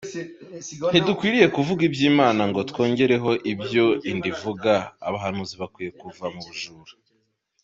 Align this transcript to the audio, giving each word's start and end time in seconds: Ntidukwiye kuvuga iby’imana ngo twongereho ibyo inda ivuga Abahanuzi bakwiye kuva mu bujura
Ntidukwiye 0.91 1.45
kuvuga 1.55 1.81
iby’imana 1.89 2.41
ngo 2.49 2.59
twongereho 2.69 3.29
ibyo 3.53 3.85
inda 4.09 4.27
ivuga 4.33 4.71
Abahanuzi 5.07 5.53
bakwiye 5.61 5.91
kuva 6.01 6.25
mu 6.33 6.41
bujura 6.47 6.93